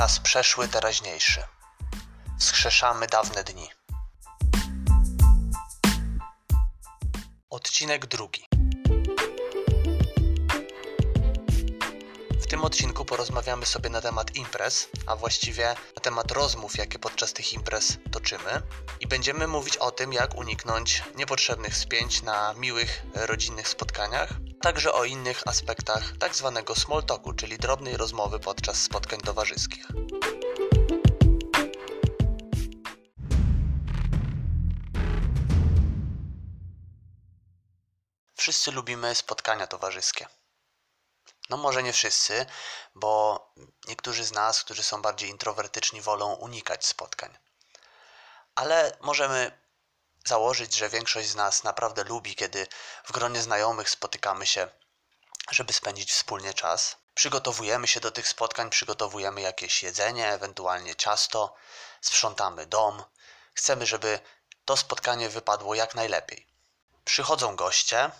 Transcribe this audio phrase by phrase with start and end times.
[0.00, 1.42] czas przeszły, teraźniejszy.
[2.38, 3.68] Wskrzeszamy dawne dni.
[7.50, 8.46] Odcinek drugi.
[12.30, 17.32] W tym odcinku porozmawiamy sobie na temat imprez, a właściwie na temat rozmów, jakie podczas
[17.32, 18.62] tych imprez toczymy.
[19.00, 24.30] I będziemy mówić o tym, jak uniknąć niepotrzebnych spięć na miłych, rodzinnych spotkaniach,
[24.60, 29.86] także o innych aspektach tak zwanego small talku, czyli drobnej rozmowy podczas spotkań towarzyskich.
[38.36, 40.26] Wszyscy lubimy spotkania towarzyskie.
[41.50, 42.46] No może nie wszyscy,
[42.94, 43.40] bo
[43.88, 47.38] niektórzy z nas, którzy są bardziej introwertyczni, wolą unikać spotkań.
[48.54, 49.60] Ale możemy
[50.24, 52.66] założyć, że większość z nas naprawdę lubi, kiedy
[53.04, 54.68] w gronie znajomych spotykamy się,
[55.50, 56.96] żeby spędzić wspólnie czas.
[57.14, 61.54] Przygotowujemy się do tych spotkań, przygotowujemy jakieś jedzenie, ewentualnie ciasto,
[62.00, 63.04] sprzątamy dom.
[63.54, 64.20] Chcemy, żeby
[64.64, 66.46] to spotkanie wypadło jak najlepiej.
[67.04, 68.10] Przychodzą goście,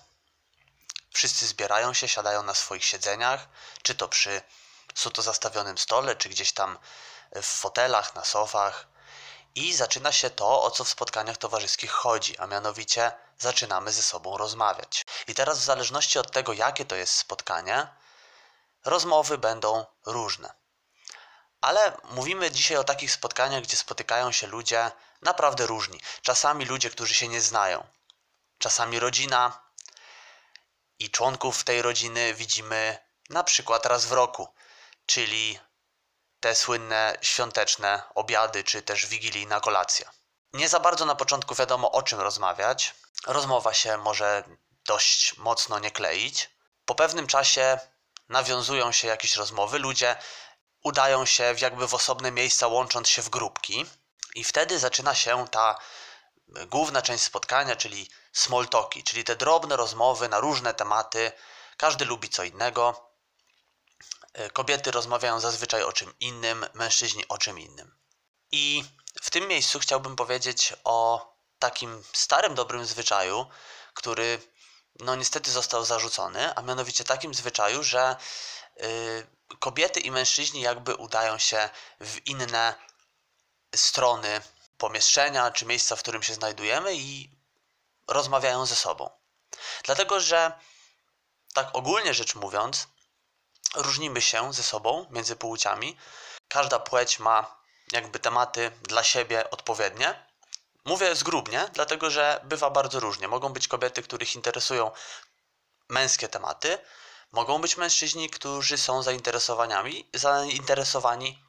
[1.15, 3.49] wszyscy zbierają się, siadają na swoich siedzeniach,
[3.83, 4.43] czy to przy
[4.95, 6.79] suto zastawionym stole, czy gdzieś tam
[7.33, 8.87] w fotelach, na sofach.
[9.55, 14.37] I zaczyna się to, o co w spotkaniach towarzyskich chodzi, a mianowicie zaczynamy ze sobą
[14.37, 15.07] rozmawiać.
[15.27, 17.89] I teraz, w zależności od tego, jakie to jest spotkanie,
[18.85, 20.53] rozmowy będą różne.
[21.61, 24.91] Ale mówimy dzisiaj o takich spotkaniach, gdzie spotykają się ludzie
[25.23, 26.01] naprawdę różni.
[26.23, 27.87] Czasami ludzie, którzy się nie znają,
[28.59, 29.63] czasami rodzina
[30.99, 32.99] i członków tej rodziny widzimy
[33.31, 34.55] na przykład raz w roku,
[35.07, 35.61] czyli
[36.41, 40.11] te słynne świąteczne obiady, czy też wigilijna kolacja.
[40.53, 42.95] Nie za bardzo na początku wiadomo o czym rozmawiać.
[43.27, 44.45] Rozmowa się może
[44.87, 46.51] dość mocno nie kleić.
[46.85, 47.79] Po pewnym czasie
[48.29, 50.17] nawiązują się jakieś rozmowy, ludzie
[50.85, 53.87] udają się jakby w osobne miejsca, łącząc się w grupki,
[54.35, 55.79] i wtedy zaczyna się ta
[56.67, 61.33] główna część spotkania, czyli small talki, czyli te drobne rozmowy na różne tematy.
[61.77, 63.10] Każdy lubi co innego.
[64.53, 67.99] Kobiety rozmawiają zazwyczaj o czym innym, mężczyźni o czym innym.
[68.53, 68.85] I
[69.23, 73.47] w tym miejscu chciałbym powiedzieć o takim starym, dobrym zwyczaju,
[73.95, 74.43] który
[75.01, 78.17] no niestety został zarzucony, a mianowicie takim zwyczaju, że
[78.83, 79.27] y,
[79.59, 81.71] kobiety i mężczyźni jakby udają się
[82.01, 82.75] w inne
[83.75, 84.41] strony
[84.79, 87.31] pomieszczenia czy miejsca, w którym się znajdujemy i
[88.09, 89.11] rozmawiają ze sobą.
[89.85, 90.53] Dlatego, że
[91.55, 92.87] tak ogólnie rzecz mówiąc,
[93.75, 95.97] różnimy się ze sobą między płciami.
[96.49, 97.61] Każda płeć ma
[97.93, 100.27] jakby tematy dla siebie odpowiednie.
[100.85, 103.29] Mówię zgrubnie, dlatego że bywa bardzo różnie.
[103.29, 104.91] Mogą być kobiety, których interesują
[105.89, 106.79] męskie tematy,
[107.33, 111.45] mogą być mężczyźni, którzy są zainteresowaniami, zainteresowani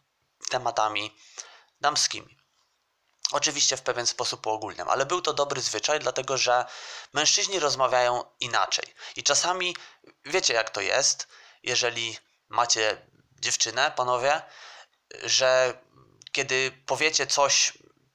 [0.50, 1.18] tematami
[1.82, 2.38] damskimi.
[3.32, 6.66] Oczywiście w pewien sposób uogólniam, ale był to dobry zwyczaj, dlatego że
[7.14, 8.94] mężczyźni rozmawiają inaczej.
[9.16, 9.76] I czasami
[10.26, 11.28] wiecie, jak to jest,
[11.64, 12.18] jeżeli
[12.50, 13.08] macie
[13.40, 14.42] dziewczynę, panowie,
[15.24, 15.80] że
[16.32, 17.74] kiedy powiecie coś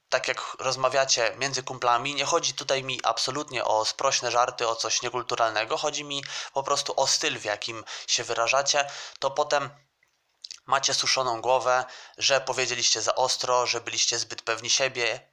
[0.09, 5.01] tak jak rozmawiacie między kumplami, nie chodzi tutaj mi absolutnie o sprośne żarty, o coś
[5.01, 9.69] niekulturalnego, chodzi mi po prostu o styl, w jakim się wyrażacie, to potem
[10.65, 11.85] macie suszoną głowę,
[12.17, 15.31] że powiedzieliście za ostro, że byliście zbyt pewni siebie.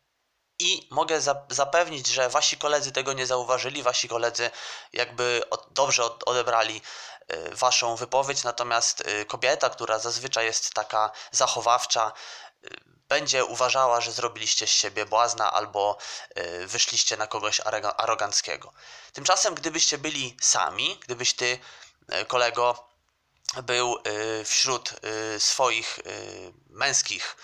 [0.58, 1.20] I mogę
[1.50, 4.50] zapewnić, że wasi koledzy tego nie zauważyli, wasi koledzy
[4.92, 6.82] jakby dobrze odebrali
[7.52, 12.12] waszą wypowiedź, natomiast y, kobieta, która zazwyczaj jest taka zachowawcza,
[12.64, 12.68] y,
[13.08, 15.98] będzie uważała, że zrobiliście z siebie błazna albo
[16.66, 17.60] wyszliście na kogoś
[17.96, 18.72] aroganckiego.
[19.12, 21.58] Tymczasem, gdybyście byli sami, gdybyś ty,
[22.28, 22.88] kolego,
[23.62, 24.94] był y, wśród
[25.34, 27.36] y, swoich y, męskich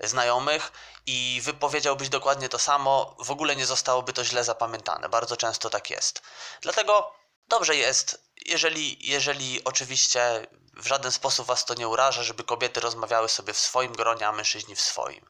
[0.00, 0.72] znajomych
[1.06, 5.08] i wypowiedziałbyś dokładnie to samo, w ogóle nie zostałoby to źle zapamiętane.
[5.08, 6.22] Bardzo często tak jest.
[6.60, 7.14] Dlatego
[7.52, 13.28] dobrze jest, jeżeli, jeżeli oczywiście w żaden sposób was to nie uraża, żeby kobiety rozmawiały
[13.28, 15.26] sobie w swoim gronie, a mężczyźni w swoim.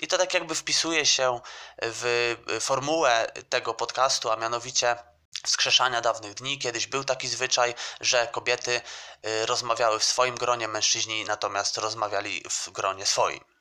[0.00, 1.40] I to tak jakby wpisuje się
[1.82, 4.96] w formułę tego podcastu, a mianowicie
[5.46, 6.58] wskrzeszania dawnych dni.
[6.58, 8.80] Kiedyś był taki zwyczaj, że kobiety
[9.26, 13.51] y, rozmawiały w swoim gronie, mężczyźni natomiast rozmawiali w gronie swoim.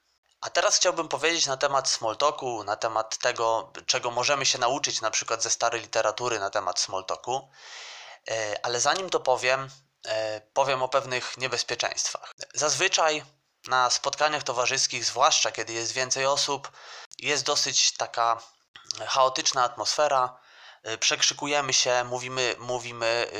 [0.41, 5.11] A teraz chciałbym powiedzieć na temat smalltalku, na temat tego, czego możemy się nauczyć na
[5.11, 7.49] przykład ze starej literatury na temat smalltalku.
[8.31, 9.69] Y, ale zanim to powiem,
[10.05, 10.09] y,
[10.53, 12.31] powiem o pewnych niebezpieczeństwach.
[12.53, 13.23] Zazwyczaj
[13.67, 16.71] na spotkaniach towarzyskich, zwłaszcza kiedy jest więcej osób,
[17.19, 18.41] jest dosyć taka
[19.07, 20.40] chaotyczna atmosfera,
[20.99, 23.31] przekrzykujemy się, mówimy, mówimy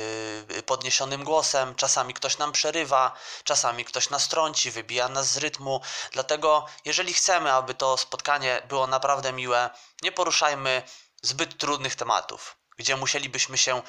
[0.50, 5.82] yy, podniesionym głosem, czasami ktoś nam przerywa, czasami ktoś nas trąci, wybija nas z rytmu.
[6.12, 9.70] Dlatego, jeżeli chcemy, aby to spotkanie było naprawdę miłe,
[10.02, 10.84] nie poruszajmy
[11.22, 13.82] zbyt trudnych tematów, gdzie musielibyśmy się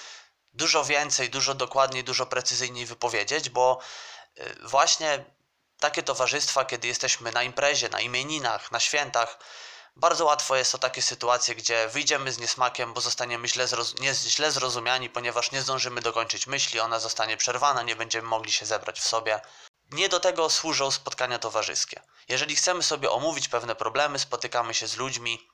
[0.52, 3.78] dużo więcej, dużo dokładniej, dużo precyzyjniej wypowiedzieć, bo
[4.38, 5.24] y, właśnie
[5.78, 9.38] takie towarzystwa, kiedy jesteśmy na imprezie, na imieninach, na świętach,
[9.96, 14.14] bardzo łatwo jest o takie sytuacje, gdzie wyjdziemy z niesmakiem, bo zostaniemy źle, zroz nie,
[14.14, 19.00] źle zrozumiani, ponieważ nie zdążymy dokończyć myśli, ona zostanie przerwana, nie będziemy mogli się zebrać
[19.00, 19.40] w sobie.
[19.90, 22.00] Nie do tego służą spotkania towarzyskie.
[22.28, 25.48] Jeżeli chcemy sobie omówić pewne problemy, spotykamy się z ludźmi,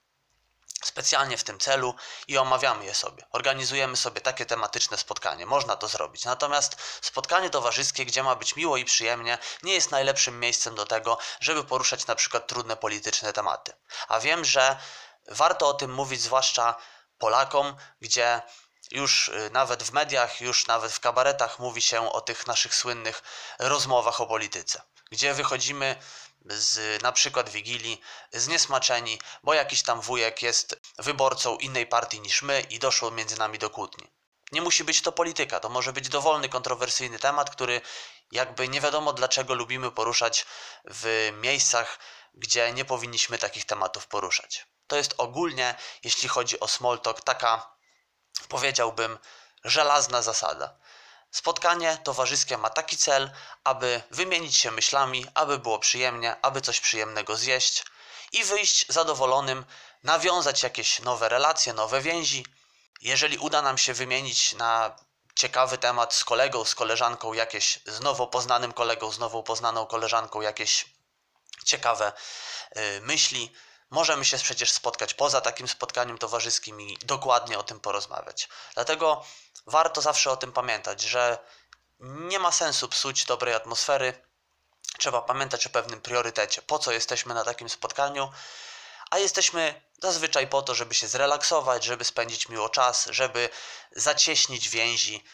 [0.88, 1.94] specjalnie w tym celu
[2.29, 3.26] i omawiamy je sobie.
[3.31, 5.46] Organizujemy sobie takie tematyczne spotkanie.
[5.46, 6.25] Można to zrobić.
[6.25, 11.19] Natomiast spotkanie towarzyskie, gdzie ma być miło i przyjemnie, nie jest najlepszym miejscem do tego,
[11.40, 13.73] żeby poruszać na przykład trudne polityczne tematy.
[14.08, 14.76] A wiem, że
[15.29, 16.75] warto o tym mówić, zwłaszcza
[17.19, 18.43] Polakom, gdzie
[18.91, 23.23] już y, nawet w mediach, już nawet w kabaretach mówi się o tych naszych słynnych
[23.58, 25.96] rozmowach o polityce, gdzie wychodzimy
[26.44, 28.00] z na przykład Wigilii
[28.32, 33.58] zniesmaczeni, bo jakiś tam wujek jest wyborcą innej partii niż my i doszło między nami
[33.58, 34.10] do kłótni.
[34.52, 37.81] Nie musi być to polityka, to może być dowolny, kontrowersyjny temat, który
[38.32, 40.46] jakby nie wiadomo dlaczego lubimy poruszać
[40.84, 41.99] w miejscach,
[42.34, 44.66] gdzie nie powinniśmy takich tematów poruszać.
[44.87, 45.75] To jest ogólnie,
[46.05, 47.76] jeśli chodzi o small talk, taka
[48.49, 49.19] powiedziałbym
[49.64, 50.78] żelazna zasada.
[51.31, 53.31] Spotkanie towarzyskie ma taki cel,
[53.65, 57.85] aby wymienić się myślami, aby było przyjemnie, aby coś przyjemnego zjeść
[58.33, 59.65] i wyjść zadowolonym,
[60.03, 62.47] nawiązać jakieś nowe relacje, nowe więzi.
[63.01, 64.97] Jeżeli uda nam się wymienić na
[65.35, 70.41] ciekawy temat z kolegą, z koleżanką, jakieś z nowo poznanym kolegą, z nowo poznaną koleżanką,
[70.41, 70.87] jakieś
[71.65, 72.13] ciekawe
[72.77, 73.53] yy, myśli,
[73.90, 78.49] możemy się przecież spotkać poza takim spotkaniem towarzyskim i dokładnie o tym porozmawiać.
[78.75, 79.25] Dlatego
[79.67, 81.38] warto zawsze o tym pamiętać, że
[82.00, 84.29] nie ma sensu psuć dobrej atmosfery.
[84.99, 88.32] Trzeba pamiętać o pewnym priorytecie, po co jesteśmy na takim spotkaniu,
[89.11, 93.49] a jesteśmy zazwyczaj po to, żeby się zrelaksować, żeby spędzić miło czas, żeby
[93.93, 95.25] zacieśnić więzi,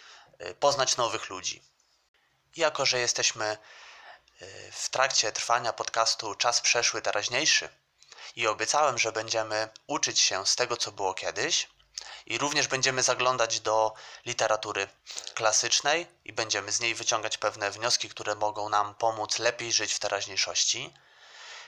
[0.40, 1.62] y, poznać nowych ludzi.
[2.56, 3.58] I jako, że jesteśmy
[4.42, 7.83] y, w trakcie trwania podcastu Czas przeszły, teraźniejszy
[8.36, 11.68] i obiecałem, że będziemy uczyć się z tego, co było kiedyś,
[12.26, 13.92] i również będziemy zaglądać do
[14.26, 14.88] literatury
[15.34, 19.98] klasycznej i będziemy z niej wyciągać pewne wnioski, które mogą nam pomóc lepiej żyć w
[19.98, 20.94] teraźniejszości.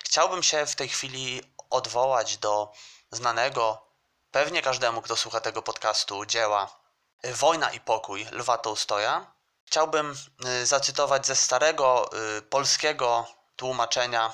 [0.04, 2.72] Chciałbym się w tej chwili odwołać do
[3.10, 3.86] znanego,
[4.30, 6.76] pewnie każdemu, kto słucha tego podcastu, dzieła
[7.24, 9.32] Wojna i pokój Lwa Tołstoja.
[9.64, 10.16] Chciałbym
[10.62, 13.26] y, zacytować ze starego y, polskiego
[13.56, 14.32] tłumaczenia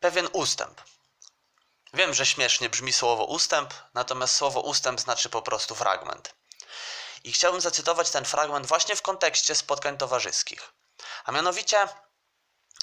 [0.00, 0.80] pewien ustęp.
[1.94, 6.34] Wiem, że śmiesznie brzmi słowo ustęp, natomiast słowo ustęp znaczy po prostu fragment.
[7.24, 10.72] I chciałbym zacytować ten fragment właśnie w kontekście spotkań towarzyskich.
[11.24, 11.88] A mianowicie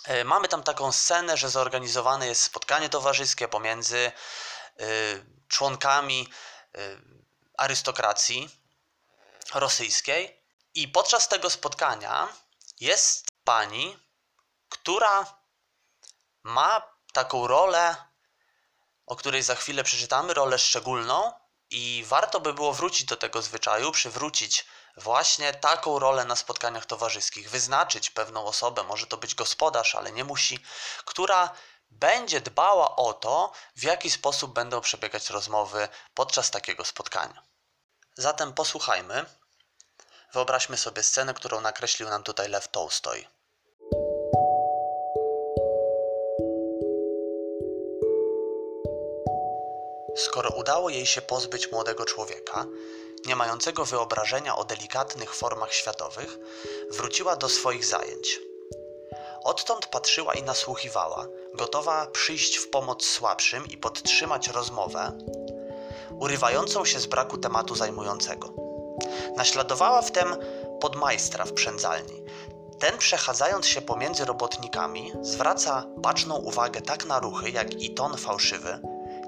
[0.07, 4.11] yy, mamy tam taką scenę, że zorganizowane jest spotkanie towarzyskie pomiędzy
[4.77, 4.85] yy,
[5.47, 6.29] członkami
[6.73, 7.01] yy,
[7.57, 8.49] arystokracji
[9.53, 10.41] rosyjskiej.
[10.73, 12.27] I podczas tego spotkania
[12.79, 13.99] jest pani,
[14.69, 15.25] która
[16.43, 16.81] ma
[17.13, 18.08] taką rolę
[19.09, 21.33] o której za chwilę przeczytamy, rolę szczególną
[21.69, 24.65] i warto by było wrócić do tego zwyczaju, przywrócić
[24.97, 30.23] właśnie taką rolę na spotkaniach towarzyskich, wyznaczyć pewną osobę, może to być gospodarz, ale nie
[30.23, 30.59] musi,
[31.05, 31.53] która
[31.91, 37.43] będzie dbała o to, w jaki sposób będą przebiegać rozmowy podczas takiego spotkania.
[38.17, 39.25] Zatem posłuchajmy.
[40.33, 43.27] Wyobraźmy sobie scenę, którą nakreślił nam tutaj Lew Tolstoj.
[50.19, 52.65] Skoro udało jej się pozbyć młodego człowieka,
[53.25, 56.37] nie mającego wyobrażenia o delikatnych formach światowych,
[56.91, 58.39] wróciła do swoich zajęć.
[59.43, 65.17] Odtąd patrzyła i nasłuchiwała, gotowa przyjść w pomoc słabszym i podtrzymać rozmowę,
[66.19, 68.53] urywającą się z braku tematu zajmującego.
[69.35, 70.35] Naśladowała wtem
[70.81, 72.23] podmajstra w przędzalni.
[72.79, 78.79] Ten przechadzając się pomiędzy robotnikami zwraca baczną uwagę tak na ruchy, jak i ton fałszywy,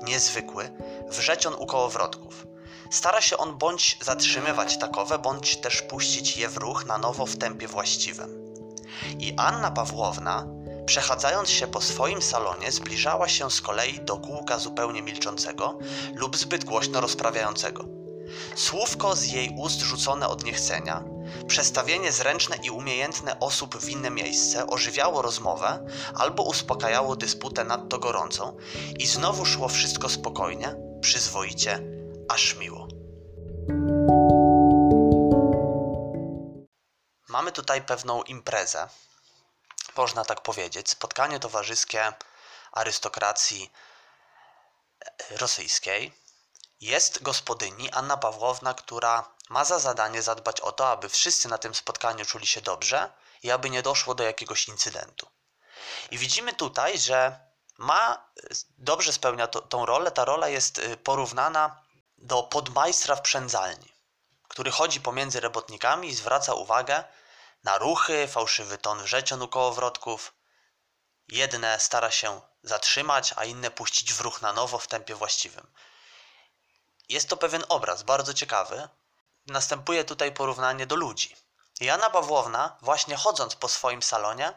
[0.03, 0.69] niezwykły,
[1.09, 2.47] wrzecion u kołowrotków.
[2.91, 7.37] Stara się on bądź zatrzymywać takowe, bądź też puścić je w ruch na nowo w
[7.37, 8.53] tempie właściwym.
[9.19, 10.47] I Anna Pawłowna,
[10.85, 15.79] przechadzając się po swoim salonie, zbliżała się z kolei do kółka zupełnie milczącego
[16.15, 17.85] lub zbyt głośno rozprawiającego.
[18.55, 21.03] Słówko z jej ust rzucone od niechcenia,
[21.47, 25.85] Przestawienie zręczne i umiejętne osób w inne miejsce ożywiało rozmowę
[26.15, 28.57] albo uspokajało dysputę nadto gorącą
[28.99, 31.79] i znowu szło wszystko spokojnie, przyzwoicie,
[32.29, 32.87] aż miło.
[37.27, 38.87] Mamy tutaj pewną imprezę,
[39.97, 42.13] można tak powiedzieć, spotkanie towarzyskie
[42.71, 43.71] arystokracji
[45.29, 46.13] rosyjskiej.
[46.81, 51.75] Jest gospodyni Anna Pawłowna, która ma za zadanie zadbać o to, aby wszyscy na tym
[51.75, 53.11] spotkaniu czuli się dobrze
[53.43, 55.27] i aby nie doszło do jakiegoś incydentu.
[56.11, 57.39] I widzimy tutaj, że
[57.77, 58.31] ma,
[58.77, 60.11] dobrze spełnia to, tą rolę.
[60.11, 61.81] Ta rola jest y, porównana
[62.17, 63.93] do podmajstra w przędzalni,
[64.47, 67.03] który chodzi pomiędzy robotnikami i zwraca uwagę
[67.63, 70.33] na ruchy, fałszywy ton wrzecion u kołowrotków.
[71.27, 75.73] Jedne stara się zatrzymać, a inne puścić w ruch na nowo w tempie właściwym.
[77.09, 78.89] Jest to pewien obraz, bardzo ciekawy.
[79.47, 81.35] Następuje tutaj porównanie do ludzi.
[81.79, 84.53] Jana Pawłowna, właśnie chodząc po swoim salonie,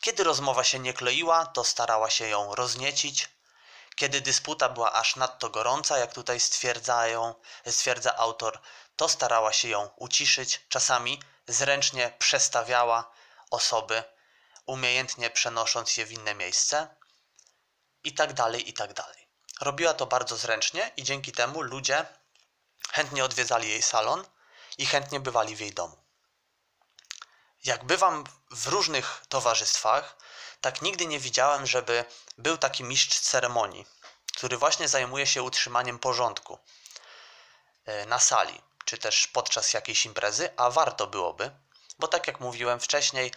[0.00, 3.28] kiedy rozmowa się nie kleiła, to starała się ją rozniecić.
[3.94, 7.34] Kiedy dysputa była aż nadto gorąca, jak tutaj stwierdzają,
[7.66, 8.60] stwierdza autor,
[8.96, 10.60] to starała się ją uciszyć.
[10.68, 13.10] Czasami zręcznie przestawiała
[13.50, 14.02] osoby,
[14.66, 16.96] umiejętnie przenosząc je w inne miejsce.
[18.04, 19.28] I tak dalej, i tak dalej.
[19.60, 22.06] Robiła to bardzo zręcznie i dzięki temu ludzie
[22.92, 24.24] chętnie odwiedzali jej salon
[24.78, 25.96] i chętnie bywali w jej domu.
[27.64, 30.16] Jak bywam w różnych towarzystwach,
[30.60, 32.04] tak nigdy nie widziałem, żeby
[32.38, 33.86] był taki mistrz ceremonii,
[34.36, 36.58] który właśnie zajmuje się utrzymaniem porządku
[37.84, 41.50] e, na sali, czy też podczas jakiejś imprezy, a warto byłoby,
[41.98, 43.32] bo tak jak mówiłem wcześniej,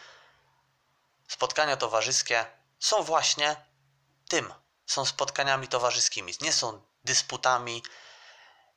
[1.28, 2.46] spotkania towarzyskie
[2.80, 3.56] są właśnie
[4.30, 4.54] tym,
[4.86, 7.84] są spotkaniami towarzyskimi, nie są dysputami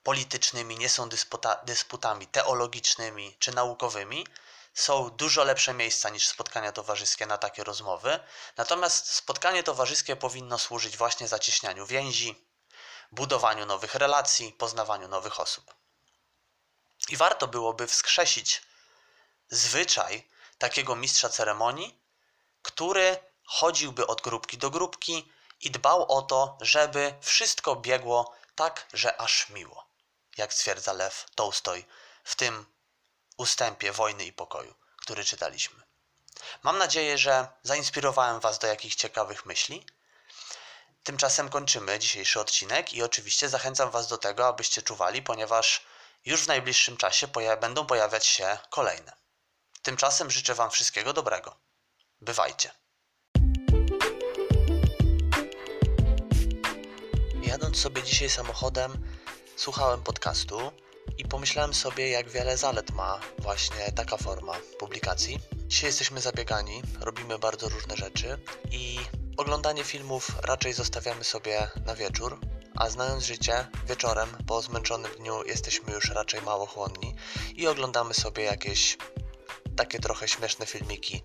[0.04, 4.26] politycznymi, nie są dysputa, dysputami teologicznymi czy naukowymi,
[4.74, 8.20] są dużo lepsze miejsca niż spotkania towarzyskie na takie rozmowy.
[8.56, 12.46] Natomiast spotkanie towarzyskie powinno służyć właśnie zacieśnianiu więzi,
[13.12, 15.74] budowaniu nowych relacji, poznawaniu nowych osób.
[17.08, 18.62] I warto byłoby wskrzesić
[19.48, 22.00] zwyczaj takiego mistrza ceremonii,
[22.62, 29.20] który chodziłby od grupki do grupki i dbał o to, żeby wszystko biegło tak, że
[29.20, 29.86] aż miło,
[30.36, 31.84] jak stwierdza Lew Tolstoj
[32.24, 32.66] w tym
[33.36, 35.82] ustępie wojny i pokoju, który czytaliśmy.
[36.62, 39.86] Mam nadzieję, że zainspirowałem Was do jakichś ciekawych myśli.
[41.04, 45.84] Tymczasem kończymy dzisiejszy odcinek i oczywiście zachęcam Was do tego, abyście czuwali, ponieważ
[46.24, 47.28] już w najbliższym czasie
[47.60, 49.12] będą pojawiać się kolejne.
[49.82, 51.56] Tymczasem życzę Wam wszystkiego dobrego.
[52.20, 52.70] Bywajcie.
[57.42, 59.13] Jadąc sobie dzisiaj samochodem,
[59.56, 60.58] słuchałem podcastu
[61.18, 65.38] i pomyślałem sobie, jak wiele zalet ma właśnie taka forma publikacji.
[65.66, 68.38] Dzisiaj jesteśmy zabiegani, robimy bardzo różne rzeczy
[68.70, 68.98] i
[69.36, 72.40] oglądanie filmów raczej zostawiamy sobie na wieczór,
[72.76, 77.14] a znając życie, wieczorem po zmęczonym dniu jesteśmy już raczej mało chłonni
[77.56, 78.98] i oglądamy sobie jakieś
[79.76, 81.22] takie trochę śmieszne filmiki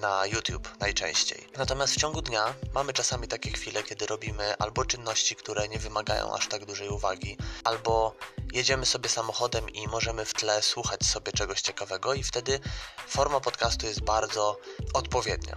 [0.00, 1.48] na YouTube najczęściej.
[1.56, 6.34] Natomiast w ciągu dnia mamy czasami takie chwile, kiedy robimy albo czynności, które nie wymagają
[6.34, 8.14] aż tak dużej uwagi, albo
[8.52, 12.60] jedziemy sobie samochodem i możemy w tle słuchać sobie czegoś ciekawego, i wtedy
[13.08, 14.60] forma podcastu jest bardzo
[14.94, 15.56] odpowiednia.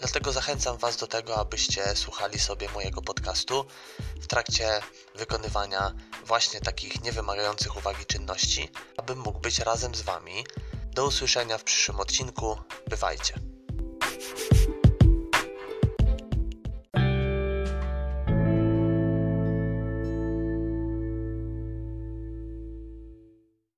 [0.00, 3.64] Dlatego zachęcam Was do tego, abyście słuchali sobie mojego podcastu
[4.20, 4.80] w trakcie
[5.14, 10.44] wykonywania właśnie takich niewymagających uwagi czynności, abym mógł być razem z Wami
[10.98, 12.56] do usłyszenia w przyszłym odcinku.
[12.90, 13.34] Bywajcie.